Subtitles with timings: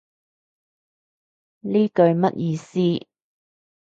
[1.59, 3.05] 呢句乜意思